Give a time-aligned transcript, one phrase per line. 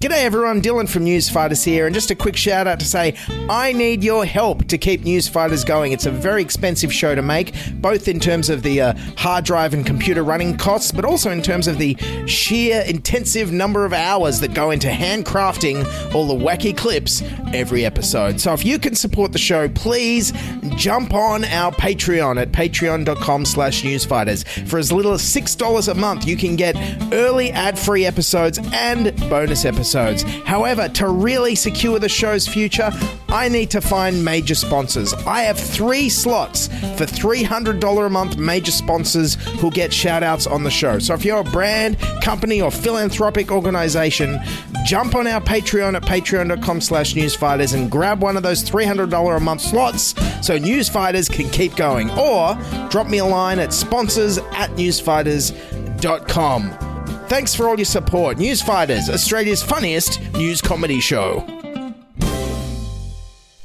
[0.00, 3.14] G'day everyone, Dylan from Newsfighters here, and just a quick shout out to say
[3.50, 5.92] I need your help to keep Newsfighters going.
[5.92, 9.74] It's a very expensive show to make, both in terms of the uh, hard drive
[9.74, 14.40] and computer running costs, but also in terms of the sheer intensive number of hours
[14.40, 17.22] that go into handcrafting all the wacky clips
[17.52, 18.40] every episode.
[18.40, 20.32] So if you can support the show, please
[20.76, 24.48] jump on our Patreon at patreon.com slash newsfighters.
[24.66, 26.74] For as little as $6 a month, you can get
[27.12, 29.89] early ad-free episodes and bonus episodes.
[29.92, 32.90] However, to really secure the show's future,
[33.28, 35.12] I need to find major sponsors.
[35.14, 40.64] I have three slots for $300 a month major sponsors who'll get shout outs on
[40.64, 40.98] the show.
[40.98, 44.38] So if you're a brand, company, or philanthropic organization,
[44.84, 49.40] jump on our Patreon at patreon.com slash newsfighters and grab one of those $300 a
[49.40, 52.10] month slots so Newsfighters can keep going.
[52.18, 52.54] Or
[52.88, 56.89] drop me a line at sponsors at newsfighters.com.
[57.30, 58.38] Thanks for all your support.
[58.38, 61.46] Newsfighters, Australia's funniest news comedy show.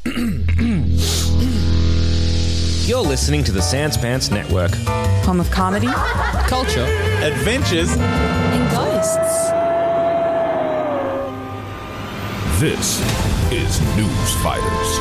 [2.85, 4.72] You're listening to the Sans Pants Network.
[5.25, 5.88] Home of comedy
[6.47, 6.85] Culture.
[7.23, 7.89] adventures.
[7.97, 9.49] and ghosts.
[12.61, 13.02] This
[13.52, 15.00] is News Fighters,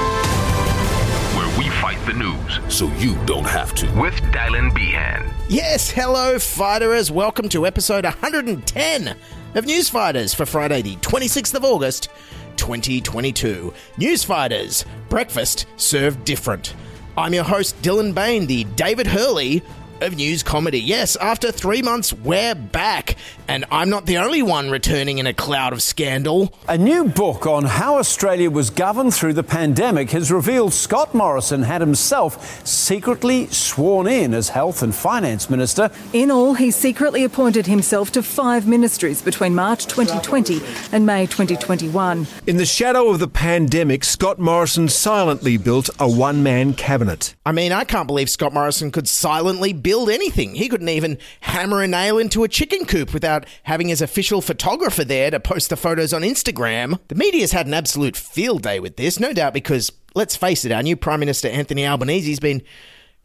[2.15, 3.87] news so you don't have to.
[4.01, 5.31] with Dylan Behan.
[5.49, 7.11] Yes, hello, fighterers.
[7.11, 9.09] Welcome to episode 110
[9.55, 12.09] of Newsfighters for Friday, the 26th of August,
[12.57, 13.73] 2022.
[13.97, 16.75] Newsfighters, breakfast served different.
[17.17, 19.63] I'm your host, Dylan Behan, the David Hurley
[20.01, 20.81] of news comedy.
[20.81, 23.17] Yes, after three months, we're back,
[23.49, 26.53] and I'm not the only one returning in a cloud of scandal.
[26.69, 31.63] A new book on how Australia was governed through the pandemic has revealed Scott Morrison
[31.63, 35.91] had himself secretly sworn in as Health and Finance Minister.
[36.13, 40.61] In all, he secretly appointed himself to five ministries between March 2020
[40.93, 42.27] and May 2021.
[42.47, 47.35] In the shadow of the pandemic, Scott Morrison silently built a one man cabinet.
[47.47, 50.57] I mean, I can't believe Scott Morrison could silently build anything.
[50.57, 55.05] He couldn't even hammer a nail into a chicken coop without having his official photographer
[55.05, 56.99] there to post the photos on Instagram.
[57.07, 60.73] The media's had an absolute field day with this, no doubt because, let's face it,
[60.73, 62.63] our new Prime Minister Anthony Albanese's been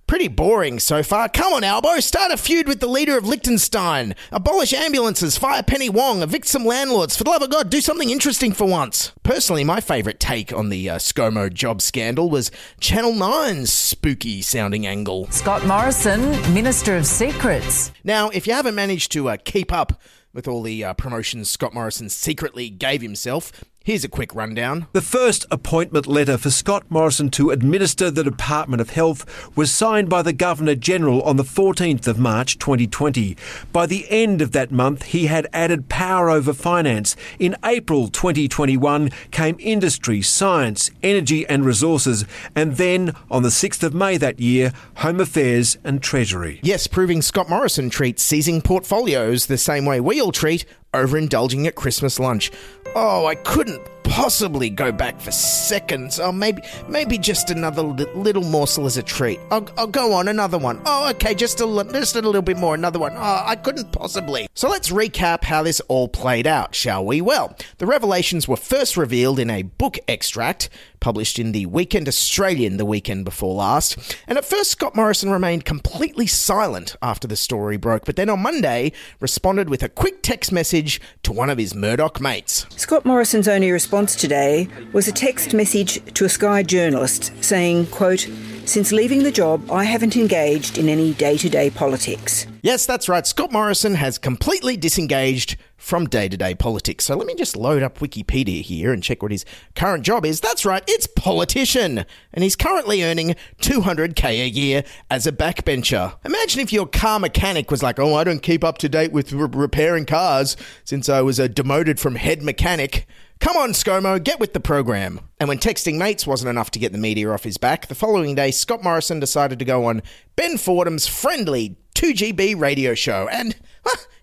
[0.09, 1.29] pretty boring so far.
[1.29, 4.15] Come on, Albo, start a feud with the leader of Liechtenstein.
[4.31, 7.15] Abolish ambulances, fire Penny Wong, evict some landlords.
[7.15, 9.11] For the love of God, do something interesting for once.
[9.21, 12.49] Personally, my favourite take on the uh, ScoMo job scandal was
[12.79, 15.27] Channel 9's spooky sounding angle.
[15.29, 17.91] Scott Morrison, Minister of Secrets.
[18.03, 20.01] Now, if you haven't managed to uh, keep up
[20.33, 23.51] with all the uh, promotions Scott Morrison secretly gave himself,
[23.83, 24.87] here's a quick rundown.
[24.93, 29.25] The first appointment letter for Scott Morrison to administer the Department of Health
[29.55, 33.35] was signed by the Governor General on the 14th of March 2020.
[33.71, 37.15] By the end of that month, he had added power over finance.
[37.39, 42.25] In April 2021 came industry, science, energy and resources,
[42.55, 46.59] and then on the 6th of May that year, Home Affairs and Treasury.
[46.63, 51.75] Yes, proving Scott Morrison treats seizing portfolios the same way we all treat overindulging at
[51.75, 52.51] Christmas lunch.
[52.95, 56.19] Oh, I couldn't possibly go back for seconds.
[56.19, 59.39] Oh, maybe, maybe just another li- little morsel as a treat.
[59.51, 60.81] Oh, I'll, I'll oh, go on another one.
[60.85, 62.73] Oh, okay, just a li- just a little bit more.
[62.73, 63.13] Another one.
[63.15, 64.47] Oh, I couldn't possibly.
[64.55, 67.21] So let's recap how this all played out, shall we?
[67.21, 70.69] Well, the revelations were first revealed in a book extract
[70.99, 73.97] published in the Weekend Australian the weekend before last.
[74.27, 78.41] And at first, Scott Morrison remained completely silent after the story broke, but then on
[78.41, 82.65] Monday responded with a quick text message to one of his Murdoch mates.
[82.75, 88.29] Scott Morrison's only response today was a text message to a Sky journalist saying, quote,
[88.65, 92.45] Since leaving the job, I haven't engaged in any day-to-day politics.
[92.61, 93.25] Yes, that's right.
[93.25, 97.05] Scott Morrison has completely disengaged from day to day politics.
[97.05, 100.39] So let me just load up Wikipedia here and check what his current job is.
[100.39, 102.05] That's right, it's politician.
[102.33, 106.15] And he's currently earning 200k a year as a backbencher.
[106.25, 109.31] Imagine if your car mechanic was like, oh, I don't keep up to date with
[109.31, 113.07] re- repairing cars since I was uh, demoted from head mechanic.
[113.39, 115.21] Come on, ScoMo, get with the program.
[115.39, 118.35] And when texting mates wasn't enough to get the media off his back, the following
[118.35, 120.01] day, Scott Morrison decided to go on
[120.35, 123.55] Ben Fordham's friendly 2GB radio show, and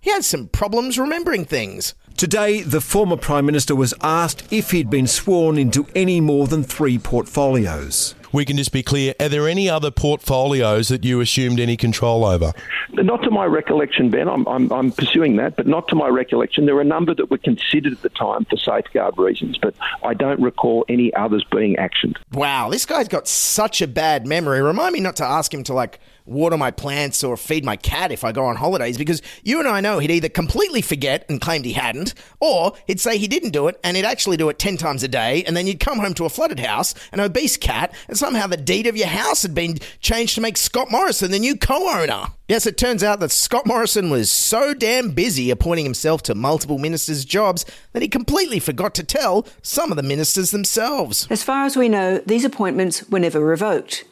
[0.03, 1.95] he had some problems remembering things.
[2.19, 6.63] Today, the former Prime Minister was asked if he'd been sworn into any more than
[6.63, 8.15] three portfolios.
[8.37, 12.23] We can just be clear are there any other portfolios that you assumed any control
[12.23, 12.53] over?
[12.93, 14.29] Not to my recollection, Ben.
[14.29, 16.67] I'm, I'm, I'm, pursuing that, but not to my recollection.
[16.67, 20.13] There were a number that were considered at the time for safeguard reasons, but I
[20.13, 22.19] don't recall any others being actioned.
[22.31, 24.61] Wow, this guy's got such a bad memory.
[24.61, 28.13] Remind me not to ask him to, like, water my plants or feed my cat
[28.13, 31.41] if I go on holidays because you and I know he'd either completely forget and
[31.41, 34.59] claimed he hadn't, or he'd say he didn't do it and he'd actually do it
[34.59, 37.57] 10 times a day, and then you'd come home to a flooded house, an obese
[37.57, 41.31] cat, and somehow the deed of your house had been changed to make Scott Morrison
[41.31, 42.27] the new co owner.
[42.49, 46.79] Yes, it turns out that Scott Morrison was so damn busy appointing himself to multiple
[46.79, 51.27] ministers' jobs that he completely forgot to tell some of the ministers themselves.
[51.29, 54.05] As far as we know, these appointments were never revoked.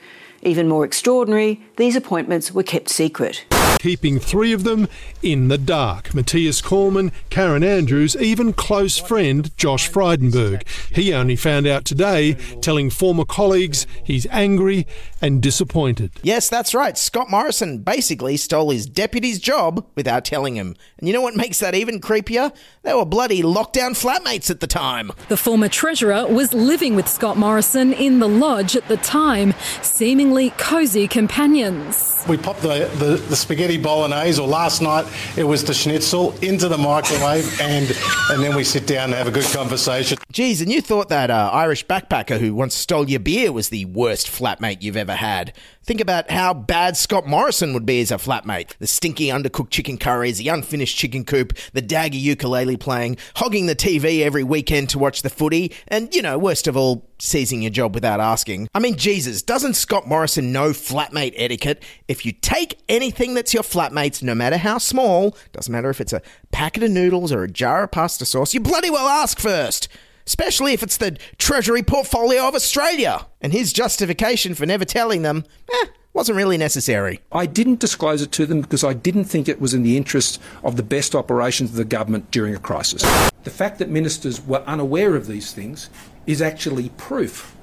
[0.46, 3.46] Even more extraordinary, these appointments were kept secret.
[3.78, 4.88] Keeping three of them
[5.22, 10.66] in the dark Matthias Cormann, Karen Andrews, even close friend Josh Frydenberg.
[10.90, 14.86] He only found out today, telling former colleagues he's angry
[15.20, 16.12] and disappointed.
[16.22, 16.96] Yes, that's right.
[16.96, 20.76] Scott Morrison basically stole his deputy's job without telling him.
[20.98, 22.54] And you know what makes that even creepier?
[22.82, 25.10] They were bloody lockdown flatmates at the time.
[25.28, 30.50] The former treasurer was living with Scott Morrison in the lodge at the time, seemingly
[30.50, 32.24] cosy companions.
[32.28, 35.06] We popped the, the, the, spaghetti bolognese, or last night
[35.36, 37.90] it was the schnitzel, into the microwave, and
[38.30, 40.18] and then we sit down and have a good conversation.
[40.32, 43.84] Geez, and you thought that uh, Irish backpacker who once stole your beer was the
[43.86, 45.52] worst flatmate you've ever had.
[45.84, 48.74] Think about how bad Scott Morrison would be as a flatmate.
[48.78, 53.76] The stinky undercooked chicken curries, the unfinished chicken coop, the daggy ukulele playing, hogging the
[53.76, 57.70] TV every weekend to watch the footy, and, you know, worst of all, seizing your
[57.70, 58.66] job without asking.
[58.74, 61.82] I mean, Jesus, doesn't Scott Morrison know flatmate etiquette?
[62.08, 66.14] If you take anything that's your flatmate's, no matter how small, doesn't matter if it's
[66.14, 69.88] a packet of noodles or a jar of pasta sauce, you bloody well ask first
[70.26, 73.26] especially if it's the Treasury portfolio of Australia.
[73.40, 77.20] And his justification for never telling them, eh, wasn't really necessary.
[77.32, 80.40] I didn't disclose it to them because I didn't think it was in the interest
[80.62, 83.02] of the best operations of the government during a crisis.
[83.42, 85.90] The fact that ministers were unaware of these things
[86.26, 87.54] is actually proof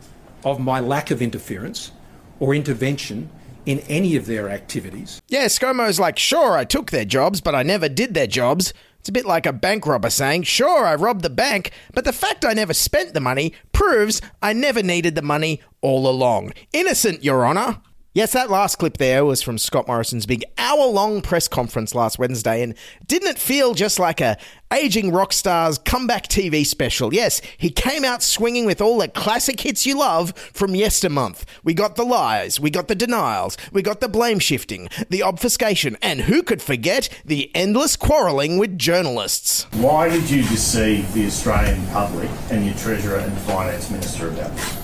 [0.43, 1.91] of my lack of interference
[2.39, 3.29] or intervention
[3.65, 5.21] in any of their activities.
[5.27, 8.73] Yeah, ScoMo's like, sure, I took their jobs, but I never did their jobs.
[9.01, 12.13] It's a bit like a bank robber saying, Sure, I robbed the bank, but the
[12.13, 16.53] fact I never spent the money proves I never needed the money all along.
[16.71, 17.81] Innocent, Your Honour.
[18.13, 22.19] Yes, that last clip there was from Scott Morrison's big hour long press conference last
[22.19, 22.75] Wednesday, and
[23.07, 24.35] didn't it feel just like a
[24.73, 27.13] aging rock star's comeback TV special?
[27.13, 31.45] Yes, he came out swinging with all the classic hits you love from yestermonth.
[31.63, 35.95] We got the lies, we got the denials, we got the blame shifting, the obfuscation,
[36.01, 39.67] and who could forget the endless quarrelling with journalists?
[39.71, 44.77] Why did you deceive the Australian public and your Treasurer and Finance Minister about this?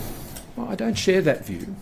[0.56, 1.76] Well, I don't share that view.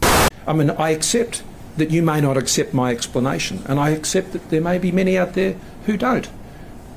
[0.48, 1.44] I mean, I accept
[1.78, 5.18] that you may not accept my explanation, and I accept that there may be many
[5.18, 5.56] out there
[5.86, 6.30] who don't.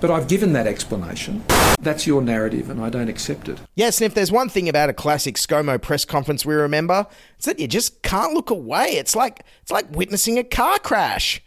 [0.01, 1.45] But I've given that explanation.
[1.81, 3.59] That's your narrative, and I don't accept it.
[3.75, 7.07] Yes, and if there's one thing about a classic ScoMo press conference we remember,
[7.37, 8.93] it's that you just can't look away.
[8.93, 11.43] It's like it's like witnessing a car crash.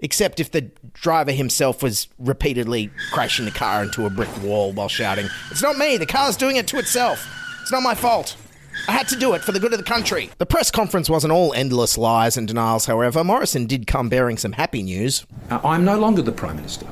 [0.00, 0.62] Except if the
[0.94, 5.78] driver himself was repeatedly crashing the car into a brick wall while shouting, It's not
[5.78, 7.24] me, the car's doing it to itself.
[7.60, 8.36] It's not my fault.
[8.88, 10.30] I had to do it for the good of the country.
[10.38, 13.22] The press conference wasn't all endless lies and denials, however.
[13.22, 15.26] Morrison did come bearing some happy news.
[15.50, 16.86] Uh, I'm no longer the Prime Minister.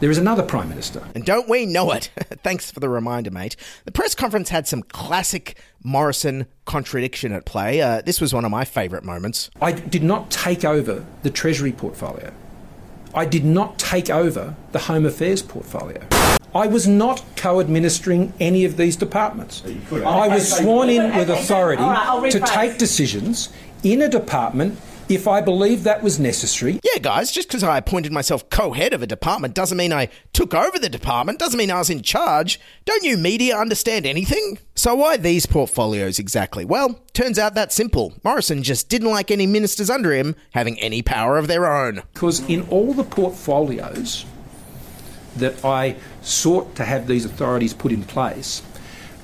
[0.00, 1.02] There is another Prime Minister.
[1.14, 2.10] And don't we know it?
[2.44, 3.56] Thanks for the reminder, mate.
[3.84, 7.80] The press conference had some classic Morrison contradiction at play.
[7.80, 9.50] Uh, this was one of my favourite moments.
[9.60, 12.32] I did not take over the Treasury portfolio.
[13.14, 16.06] I did not take over the Home Affairs portfolio.
[16.54, 19.62] I was not co administering any of these departments.
[19.92, 21.82] I was sworn in with authority
[22.30, 23.50] to take decisions
[23.82, 24.78] in a department
[25.08, 26.80] if I believed that was necessary.
[26.84, 30.08] Yeah, guys, just because I appointed myself co head of a department doesn't mean I
[30.32, 32.60] took over the department, doesn't mean I was in charge.
[32.84, 34.58] Don't you media understand anything?
[34.74, 36.64] So, why these portfolios exactly?
[36.64, 38.14] Well, turns out that's simple.
[38.22, 42.02] Morrison just didn't like any ministers under him having any power of their own.
[42.12, 44.24] Because in all the portfolios
[45.36, 45.96] that I
[46.28, 48.62] sought to have these authorities put in place,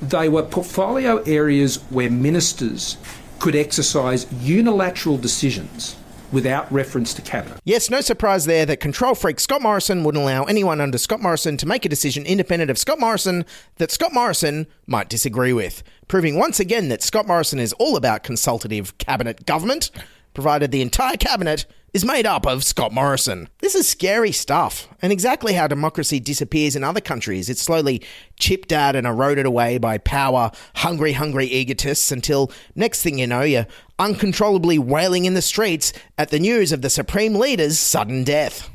[0.00, 2.96] they were portfolio areas where ministers
[3.38, 5.96] could exercise unilateral decisions
[6.32, 7.60] without reference to cabinet.
[7.64, 11.56] Yes, no surprise there that control freak Scott Morrison wouldn't allow anyone under Scott Morrison
[11.58, 13.44] to make a decision independent of Scott Morrison
[13.76, 18.24] that Scott Morrison might disagree with, proving once again that Scott Morrison is all about
[18.24, 19.90] consultative cabinet government,
[20.34, 23.48] provided the entire cabinet is made up of Scott Morrison.
[23.60, 27.48] This is scary stuff, and exactly how democracy disappears in other countries.
[27.48, 28.02] It's slowly
[28.36, 33.42] chipped at and eroded away by power, hungry, hungry egotists until next thing you know,
[33.42, 33.68] you're
[34.00, 38.68] uncontrollably wailing in the streets at the news of the Supreme Leader's sudden death.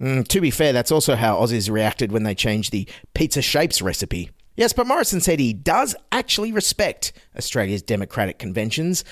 [0.00, 3.82] Mm, to be fair, that's also how Aussies reacted when they changed the pizza shapes
[3.82, 4.30] recipe.
[4.56, 9.04] Yes, but Morrison said he does actually respect Australia's democratic conventions,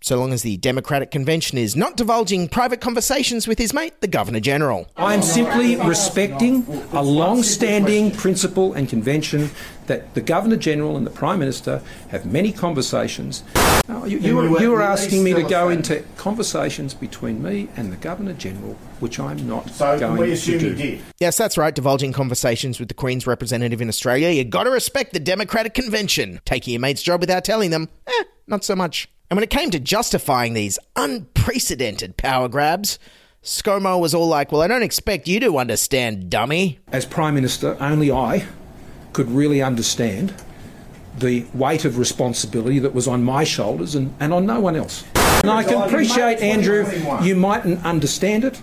[0.00, 4.06] so long as the Democratic Convention is not divulging private conversations with his mate, the
[4.08, 4.88] Governor General.
[4.96, 9.50] I am simply respecting a long standing principle and convention
[9.86, 13.42] that the Governor General and the Prime Minister have many conversations.
[13.88, 17.90] Now, you, you, are, you are asking me to go into conversations between me and
[17.90, 20.82] the Governor General, which I'm not So going we assume to you do.
[20.82, 21.00] did.
[21.18, 24.28] Yes, that's right, divulging conversations with the Queen's representative in Australia.
[24.28, 26.40] You've gotta respect the Democratic Convention.
[26.44, 29.08] Taking your mate's job without telling them, eh, not so much.
[29.30, 32.98] And when it came to justifying these unprecedented power grabs,
[33.42, 36.78] ScoMo was all like, Well, I don't expect you to understand, dummy.
[36.88, 38.46] As Prime Minister, only I
[39.12, 40.34] could really understand
[41.18, 45.04] the weight of responsibility that was on my shoulders and, and on no one else.
[45.14, 46.86] And I can appreciate, Andrew,
[47.22, 48.60] you mightn't understand it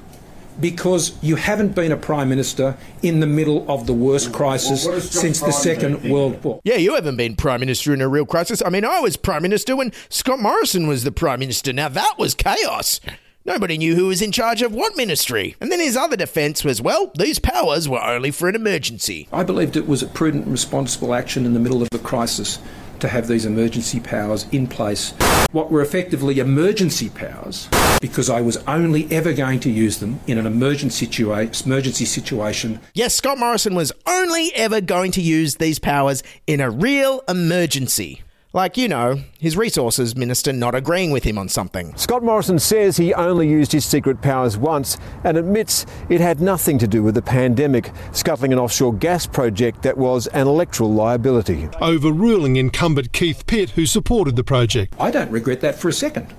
[0.59, 5.39] because you haven't been a Prime Minister in the middle of the worst crisis since
[5.39, 6.62] the Second World War.
[6.63, 8.62] Yeah, you haven't been Prime Minister in a real crisis.
[8.65, 11.74] I mean, I was Prime Minister when Scott Morrison was the Prime Minister.
[11.74, 13.00] Now, that was chaos.
[13.47, 15.55] Nobody knew who was in charge of what ministry.
[15.62, 19.27] And then his other defence was, well, these powers were only for an emergency.
[19.31, 22.57] I believed it was a prudent and responsible action in the middle of a crisis
[22.99, 25.13] to have these emergency powers in place.
[25.51, 27.67] What were effectively emergency powers,
[28.01, 32.79] because I was only ever going to use them in an emergency, situa- emergency situation.
[32.93, 38.21] Yes, Scott Morrison was only ever going to use these powers in a real emergency.
[38.55, 41.93] Like, you know, his resources minister not agreeing with him on something.
[41.97, 46.77] Scott Morrison says he only used his secret powers once and admits it had nothing
[46.77, 51.67] to do with the pandemic, scuttling an offshore gas project that was an electoral liability.
[51.81, 54.95] Overruling incumbent Keith Pitt, who supported the project.
[54.97, 56.33] I don't regret that for a second.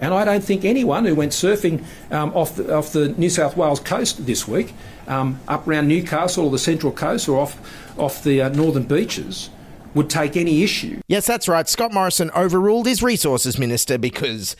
[0.00, 3.58] And I don't think anyone who went surfing um, off, the, off the New South
[3.58, 4.72] Wales coast this week,
[5.06, 7.60] um, up around Newcastle or the Central Coast or off,
[7.98, 9.50] off the uh, northern beaches,
[9.94, 11.00] would take any issue.
[11.08, 11.68] Yes, that's right.
[11.68, 14.56] Scott Morrison overruled his resources minister because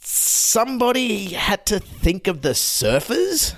[0.00, 3.56] somebody had to think of the surfers.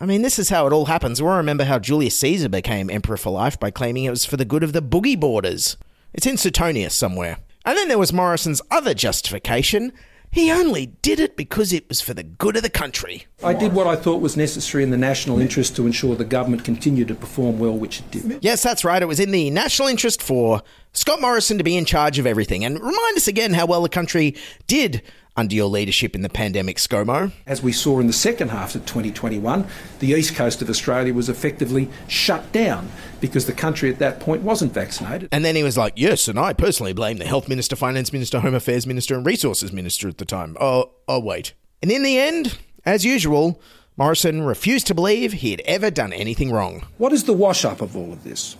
[0.00, 1.20] I mean, this is how it all happens.
[1.20, 4.36] We all remember how Julius Caesar became emperor for life by claiming it was for
[4.36, 5.76] the good of the boogie boarders.
[6.14, 7.38] It's in Suetonius somewhere.
[7.64, 9.92] And then there was Morrison's other justification.
[10.30, 13.26] He only did it because it was for the good of the country.
[13.42, 16.64] I did what I thought was necessary in the national interest to ensure the government
[16.64, 18.38] continued to perform well, which it did.
[18.42, 19.00] Yes, that's right.
[19.00, 22.64] It was in the national interest for Scott Morrison to be in charge of everything.
[22.64, 25.02] And remind us again how well the country did
[25.38, 27.30] under your leadership in the pandemic, ScoMo.
[27.46, 29.64] As we saw in the second half of 2021,
[30.00, 32.90] the east coast of Australia was effectively shut down
[33.20, 35.28] because the country at that point wasn't vaccinated.
[35.30, 38.40] And then he was like, Yes, and I personally blame the Health Minister, Finance Minister,
[38.40, 40.56] Home Affairs Minister, and Resources Minister at the time.
[40.60, 41.54] Oh, oh, wait.
[41.82, 43.60] And in the end, as usual,
[43.96, 46.84] Morrison refused to believe he had ever done anything wrong.
[46.98, 48.56] What is the wash up of all of this?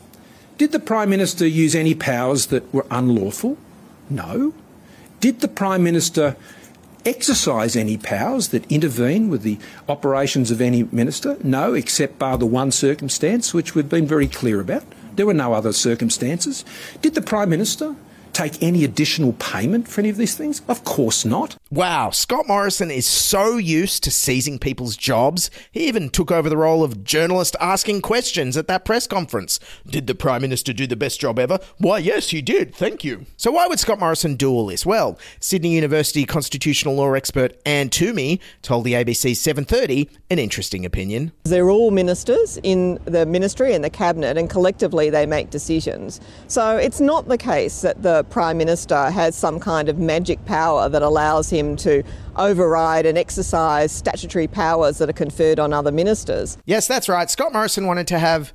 [0.59, 3.59] Did the Prime Minister use any powers that were unlawful?
[4.09, 4.55] No.
[5.21, 6.37] Did the Prime Minister
[7.09, 11.39] exercise any powers that intervene with the operations of any minister?
[11.43, 14.85] No, except bar the one circumstance, which we've been very clear about.
[15.17, 16.65] There were no other circumstances.
[17.01, 17.97] Did the Prime Minister
[18.39, 20.63] take any additional payment for any of these things?
[20.69, 21.57] Of course not.
[21.73, 26.57] Wow, Scott Morrison is so used to seizing people's jobs, he even took over the
[26.57, 29.59] role of journalist asking questions at that press conference.
[29.87, 31.59] Did the Prime Minister do the best job ever?
[31.79, 33.27] Why, yes, he did, thank you.
[33.37, 34.87] So, why would Scott Morrison do all this?
[34.87, 41.33] Well, Sydney University constitutional law expert Anne Twomey told the ABC 730 an interesting opinion.
[41.43, 46.21] They're all ministers in the ministry and the cabinet, and collectively they make decisions.
[46.47, 50.89] So it's not the case that the Prime Minister has some kind of magic power
[50.89, 52.03] that allows him to
[52.37, 56.59] override and exercise statutory powers that are conferred on other ministers.
[56.67, 57.31] Yes, that's right.
[57.31, 58.53] Scott Morrison wanted to have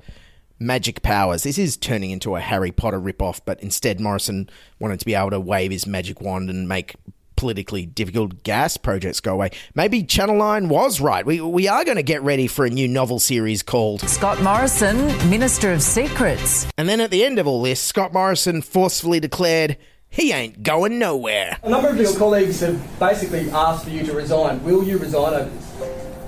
[0.60, 1.44] magic powers.
[1.44, 4.50] This is turning into a Harry Potter ripoff, but instead Morrison
[4.80, 6.96] wanted to be able to wave his magic wand and make
[7.36, 9.52] politically difficult gas projects go away.
[9.76, 11.26] Maybe Channel 9 was right.
[11.26, 15.08] We, we are going to get ready for a new novel series called Scott Morrison,
[15.30, 16.68] Minister of Secrets.
[16.78, 19.78] And then at the end of all this, Scott Morrison forcefully declared
[20.10, 21.58] he ain't going nowhere.
[21.64, 24.64] A number of your colleagues have basically asked for you to resign.
[24.64, 25.74] Will you resign over this?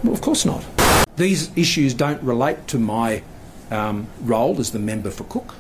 [0.04, 0.66] Well, of course not.
[1.18, 3.22] These issues don't relate to my
[3.72, 5.56] um, role as the member for Cook.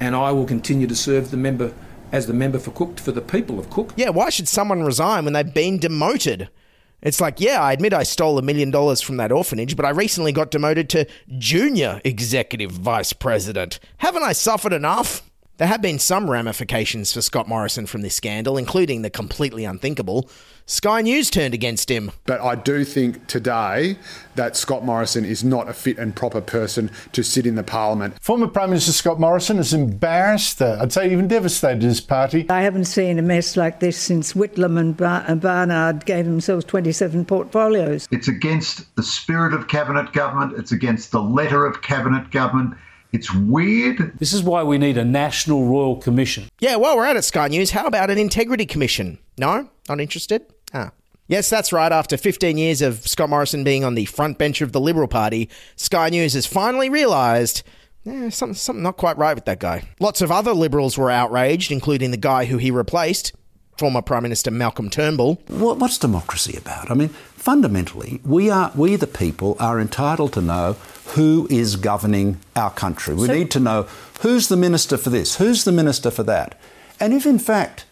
[0.00, 1.72] and I will continue to serve the member
[2.12, 3.92] as the member for Cook for the people of Cook.
[3.96, 6.48] Yeah, why should someone resign when they've been demoted?
[7.00, 9.90] It's like, yeah, I admit I stole a million dollars from that orphanage, but I
[9.90, 11.06] recently got demoted to
[11.38, 13.78] junior executive vice president.
[13.98, 15.27] Haven't I suffered enough?
[15.58, 20.30] There have been some ramifications for Scott Morrison from this scandal, including the completely unthinkable.
[20.66, 22.12] Sky News turned against him.
[22.26, 23.98] But I do think today
[24.36, 28.22] that Scott Morrison is not a fit and proper person to sit in the parliament.
[28.22, 32.48] Former Prime Minister Scott Morrison is embarrassed, uh, I'd say even devastated his party.
[32.48, 36.66] I haven't seen a mess like this since Whitlam and, Bar- and Barnard gave themselves
[36.66, 38.06] 27 portfolios.
[38.12, 42.76] It's against the spirit of cabinet government, it's against the letter of cabinet government.
[43.12, 44.18] It's weird.
[44.18, 46.48] This is why we need a national royal commission.
[46.58, 49.18] Yeah, while we're at it, Sky News, how about an integrity commission?
[49.38, 49.68] No?
[49.88, 50.44] Not interested?
[50.74, 50.90] Ah.
[51.26, 51.92] Yes, that's right.
[51.92, 55.48] After 15 years of Scott Morrison being on the front bench of the Liberal Party,
[55.76, 57.62] Sky News has finally realised
[58.06, 59.82] eh, something, something not quite right with that guy.
[60.00, 63.32] Lots of other Liberals were outraged, including the guy who he replaced,
[63.76, 65.40] former Prime Minister Malcolm Turnbull.
[65.48, 66.90] What, what's democracy about?
[66.90, 70.76] I mean, fundamentally, we are we the people are entitled to know
[71.10, 73.14] who is governing our country.
[73.14, 73.86] We So- need to know
[74.20, 76.54] who's the minister for this, who's the minister for that,
[77.00, 77.84] and if in fact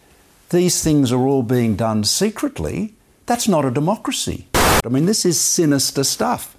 [0.49, 2.93] these things are all being done secretly,
[3.25, 4.47] that's not a democracy.
[4.53, 6.55] I mean, this is sinister stuff.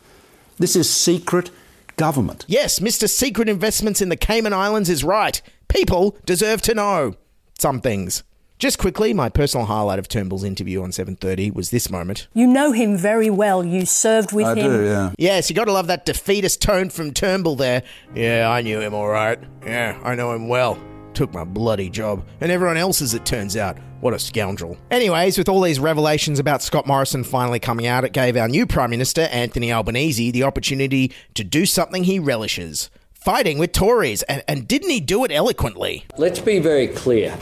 [0.59, 1.51] This is secret
[1.97, 2.45] government.
[2.49, 3.09] Yes, Mr.
[3.09, 5.41] Secret Investments in the Cayman Islands is right.
[5.69, 7.15] People deserve to know
[7.59, 8.23] some things.
[8.59, 12.27] Just quickly, my personal highlight of Turnbull's interview on 7:30 was this moment.
[12.35, 13.65] You know him very well.
[13.65, 14.67] You served with him.
[14.67, 15.13] I do, yeah.
[15.17, 17.85] Yes, you got to love that defeatist tone from Turnbull there.
[18.17, 19.39] Yeah, I knew him all right.
[19.65, 20.77] Yeah, I know him well.
[21.15, 22.27] Took my bloody job.
[22.41, 23.79] And everyone else's, it turns out.
[24.01, 24.77] What a scoundrel.
[24.91, 28.67] Anyways, with all these revelations about Scott Morrison finally coming out, it gave our new
[28.67, 34.23] Prime Minister, Anthony Albanese, the opportunity to do something he relishes fighting with Tories.
[34.25, 36.07] And, and didn't he do it eloquently?
[36.17, 37.37] Let's be very clear.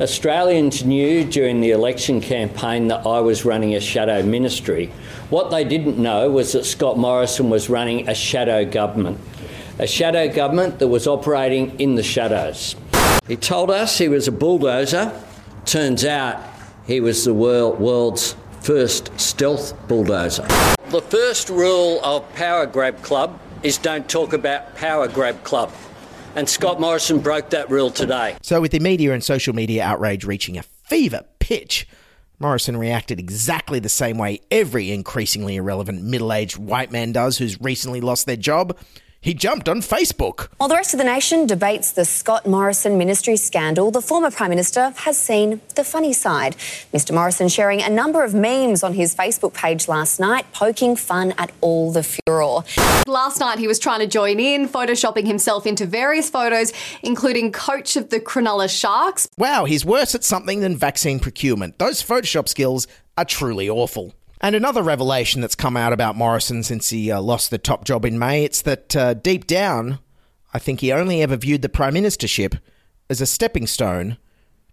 [0.00, 4.90] Australians knew during the election campaign that I was running a shadow ministry.
[5.28, 9.20] What they didn't know was that Scott Morrison was running a shadow government,
[9.78, 12.76] a shadow government that was operating in the shadows.
[13.28, 15.12] He told us he was a bulldozer.
[15.66, 16.42] Turns out
[16.86, 20.46] he was the world, world's first stealth bulldozer.
[20.88, 25.70] The first rule of Power Grab Club is don't talk about Power Grab Club.
[26.36, 28.36] And Scott Morrison broke that rule today.
[28.42, 31.88] So, with the media and social media outrage reaching a fever pitch,
[32.38, 37.60] Morrison reacted exactly the same way every increasingly irrelevant middle aged white man does who's
[37.60, 38.78] recently lost their job.
[39.22, 40.48] He jumped on Facebook.
[40.56, 44.48] While the rest of the nation debates the Scott Morrison ministry scandal, the former Prime
[44.48, 46.56] Minister has seen the funny side.
[46.94, 47.12] Mr.
[47.12, 51.52] Morrison sharing a number of memes on his Facebook page last night, poking fun at
[51.60, 52.64] all the furor.
[53.06, 57.96] Last night, he was trying to join in, photoshopping himself into various photos, including coach
[57.96, 59.28] of the Cronulla Sharks.
[59.36, 61.78] Wow, he's worse at something than vaccine procurement.
[61.78, 62.86] Those Photoshop skills
[63.18, 64.14] are truly awful.
[64.40, 68.04] And another revelation that's come out about Morrison since he uh, lost the top job
[68.06, 69.98] in May, it's that uh, deep down,
[70.54, 72.58] I think he only ever viewed the prime ministership
[73.10, 74.16] as a stepping stone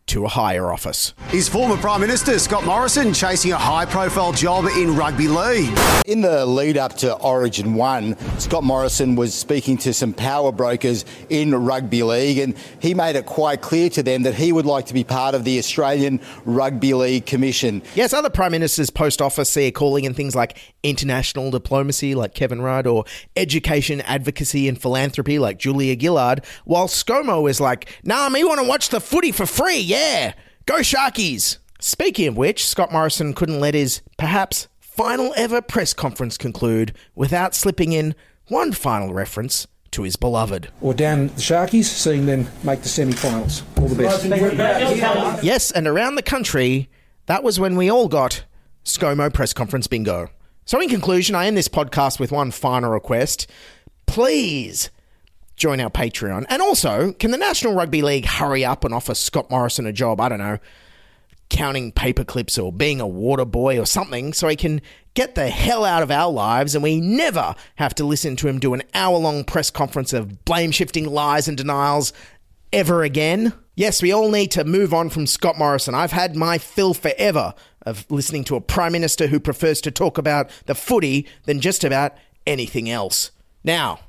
[0.08, 1.13] to a higher office.
[1.34, 5.78] Is former Prime Minister Scott Morrison chasing a high profile job in rugby league?
[6.06, 11.04] In the lead up to Origin 1, Scott Morrison was speaking to some power brokers
[11.30, 14.86] in rugby league, and he made it quite clear to them that he would like
[14.86, 17.82] to be part of the Australian Rugby League Commission.
[17.93, 22.34] Yes, other prime ministers post office see a calling in things like international diplomacy, like
[22.34, 23.04] Kevin Rudd, or
[23.36, 28.67] education advocacy and philanthropy, like Julia Gillard, while ScoMo is like, nah, me want to
[28.67, 29.96] watch the footy for free, yeah,
[30.65, 31.57] go Sharkies.
[31.79, 37.53] Speaking of which, Scott Morrison couldn't let his perhaps final ever press conference conclude without
[37.53, 38.15] slipping in
[38.47, 40.69] one final reference to his beloved.
[40.81, 43.63] Or down the Sharkies, seeing them make the semi finals.
[43.77, 45.43] All the best.
[45.43, 46.89] Yes, and around the country,
[47.27, 48.43] that was when we all got
[48.83, 50.29] ScoMo press conference bingo.
[50.65, 53.47] So, in conclusion, I end this podcast with one final request.
[54.05, 54.89] Please
[55.58, 56.46] join our Patreon.
[56.48, 60.22] And also, can the National Rugby League hurry up and offer Scott Morrison a job?
[60.22, 60.60] I don't know,
[61.50, 64.82] counting paper clips or being a water boy or something, so he can
[65.13, 68.60] get the hell out of our lives and we never have to listen to him
[68.60, 72.13] do an hour long press conference of blame shifting lies and denials
[72.72, 73.52] ever again.
[73.76, 75.96] Yes, we all need to move on from Scott Morrison.
[75.96, 80.17] I've had my fill forever of listening to a Prime Minister who prefers to talk
[80.17, 82.13] about the footy than just about
[82.46, 83.32] anything else.
[83.63, 84.00] Now,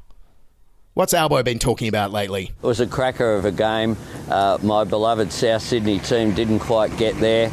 [0.99, 2.51] what's Albo been talking about lately?
[2.61, 3.97] It was a cracker of a game.
[4.29, 7.53] Uh, my beloved South Sydney team didn't quite get there.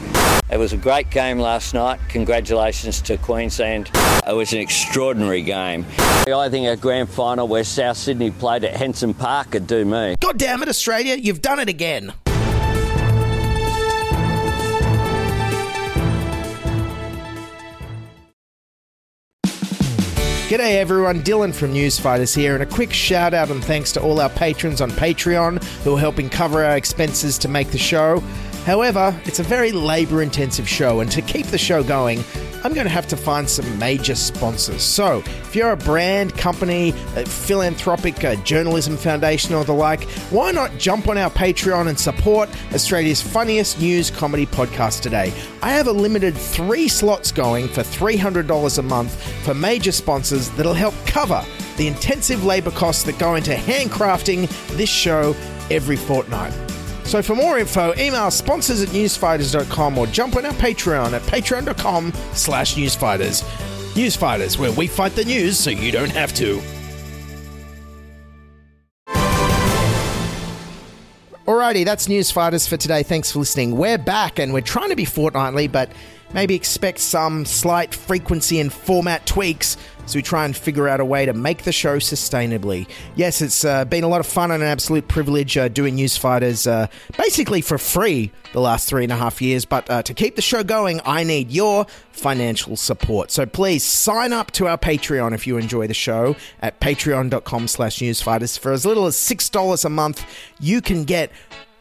[0.51, 1.99] It was a great game last night.
[2.09, 3.91] Congratulations to Queensland.
[4.27, 5.85] It was an extraordinary game.
[5.99, 10.15] I think a grand final where South Sydney played at Henson Park could do me.
[10.19, 12.13] God damn it, Australia, you've done it again.
[20.47, 24.21] G'day everyone, Dylan from Newsfighters here, and a quick shout out and thanks to all
[24.21, 28.19] our patrons on Patreon who are helping cover our expenses to make the show.
[28.63, 32.23] However, it's a very labour intensive show, and to keep the show going,
[32.65, 34.81] I'm going to have to find some major sponsors.
[34.81, 40.51] So, if you're a brand, company, a philanthropic a journalism foundation, or the like, why
[40.51, 45.31] not jump on our Patreon and support Australia's funniest news comedy podcast today?
[45.61, 50.73] I have a limited three slots going for $300 a month for major sponsors that'll
[50.73, 51.45] help cover
[51.77, 55.35] the intensive labour costs that go into handcrafting this show
[55.69, 56.74] every fortnight.
[57.05, 62.11] So for more info, email sponsors at newsfighters.com or jump on our Patreon at patreon.com
[62.33, 63.43] slash newsfighters.
[63.93, 66.61] Newsfighters, where we fight the news so you don't have to.
[71.45, 73.03] Alrighty, that's Newsfighters for today.
[73.03, 73.77] Thanks for listening.
[73.77, 75.91] We're back and we're trying to be fortnightly, but
[76.33, 81.05] maybe expect some slight frequency and format tweaks as we try and figure out a
[81.05, 82.87] way to make the show sustainably.
[83.15, 86.69] Yes, it's uh, been a lot of fun and an absolute privilege uh, doing Newsfighters
[86.69, 90.35] uh, basically for free the last three and a half years, but uh, to keep
[90.35, 93.31] the show going, I need your financial support.
[93.31, 97.97] So please sign up to our Patreon if you enjoy the show at patreon.com slash
[97.99, 98.57] newsfighters.
[98.57, 100.25] For as little as $6 a month,
[100.59, 101.31] you can get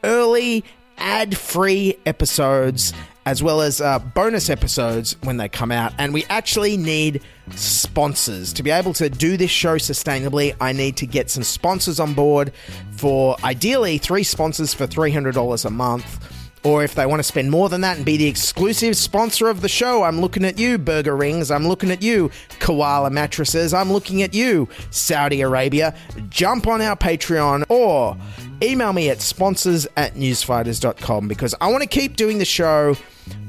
[0.03, 0.65] early
[0.99, 2.93] ad-free episodes
[3.27, 5.93] as well as uh, bonus episodes when they come out.
[5.99, 7.23] And we actually need
[7.57, 8.53] sponsors.
[8.55, 12.15] To be able to do this show sustainably, I need to get some sponsors on
[12.15, 12.53] board
[12.93, 16.31] for ideally three sponsors for $300 a month.
[16.65, 19.61] Or if they want to spend more than that and be the exclusive sponsor of
[19.61, 21.51] the show, I'm looking at you, Burger Rings.
[21.51, 23.75] I'm looking at you, Koala Mattresses.
[23.75, 25.95] I'm looking at you, Saudi Arabia.
[26.31, 28.17] Jump on our Patreon or
[28.65, 32.97] email me at sponsors at newsfighters.com because I want to keep doing the show,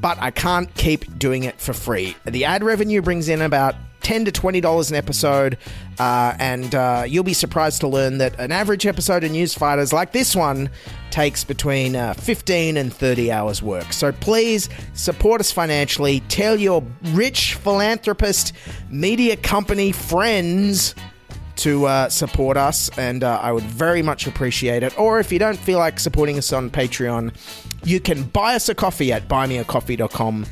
[0.02, 2.16] but I can't keep doing it for free.
[2.26, 3.76] The ad revenue brings in about
[4.06, 5.58] 10 to $20 an episode.
[5.98, 10.12] Uh, and uh, you'll be surprised to learn that an average episode of Newsfighters like
[10.12, 10.70] this one
[11.10, 13.92] takes between uh, 15 and 30 hours work.
[13.92, 16.20] So please support us financially.
[16.28, 18.54] Tell your rich philanthropist
[18.90, 20.94] media company friends
[21.58, 24.98] to uh, support us, and uh, I would very much appreciate it.
[25.00, 27.36] Or if you don't feel like supporting us on Patreon,
[27.84, 30.46] you can buy us a coffee at buymeacoffee.com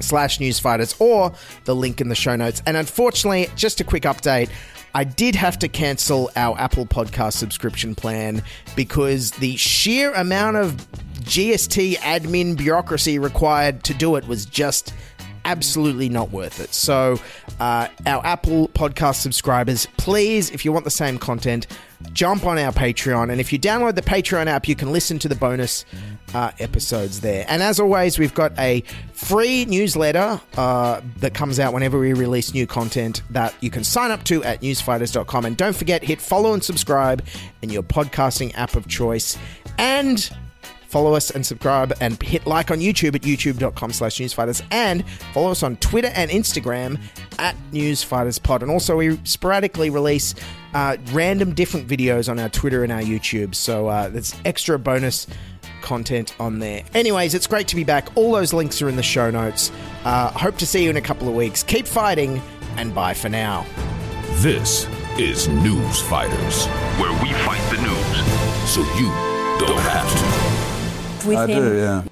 [0.00, 1.32] slash newsfighters or
[1.64, 2.62] the link in the show notes.
[2.66, 4.50] And unfortunately, just a quick update.
[4.96, 8.42] I did have to cancel our Apple Podcast subscription plan
[8.76, 10.76] because the sheer amount of
[11.22, 14.94] GST admin bureaucracy required to do it was just
[15.44, 16.72] absolutely not worth it.
[16.74, 17.20] So,
[17.60, 21.66] uh, our Apple Podcast subscribers, please, if you want the same content,
[22.12, 23.30] jump on our Patreon.
[23.30, 25.84] And if you download the Patreon app, you can listen to the bonus
[26.34, 27.44] uh, episodes there.
[27.48, 32.52] And as always, we've got a free newsletter uh, that comes out whenever we release
[32.52, 35.44] new content that you can sign up to at newsfighters.com.
[35.44, 37.24] And don't forget, hit follow and subscribe
[37.62, 39.38] in your podcasting app of choice.
[39.78, 40.28] And
[40.94, 45.50] follow us and subscribe and hit like on YouTube at youtube.com slash newsfighters and follow
[45.50, 47.00] us on Twitter and Instagram
[47.40, 48.62] at newsfighterspod.
[48.62, 50.36] And also we sporadically release
[50.72, 53.56] uh, random different videos on our Twitter and our YouTube.
[53.56, 55.26] So uh, there's extra bonus
[55.82, 56.84] content on there.
[56.94, 58.16] Anyways, it's great to be back.
[58.16, 59.72] All those links are in the show notes.
[60.04, 61.64] Uh, hope to see you in a couple of weeks.
[61.64, 62.40] Keep fighting
[62.76, 63.66] and bye for now.
[64.34, 64.86] This
[65.18, 66.66] is News Fighters,
[67.00, 69.08] where we fight the news so you
[69.58, 70.43] don't have to.
[71.26, 71.62] With I him.
[71.62, 72.04] do, yeah.